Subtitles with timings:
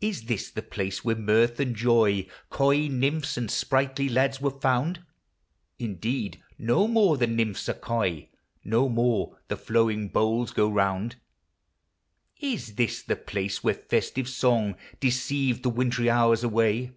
[0.00, 5.04] Is this the place where mirth and joy, Coy nymphs, and sprightly lads were found?
[5.78, 6.42] Indeed!
[6.56, 8.30] no more the nymphs are coy,
[8.64, 11.16] No more the flowing bowls go round.
[12.40, 16.92] Is this the place where festive song Deceived the wintry hours away